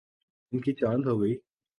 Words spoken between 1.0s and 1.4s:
ہو گئی۔